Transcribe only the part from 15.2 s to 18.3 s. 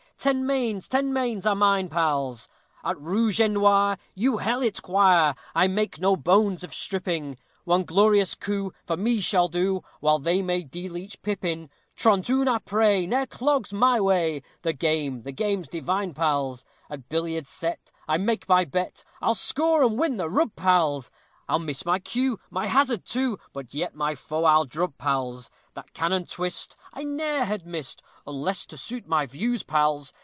the game's divine, pals. At billiards set, I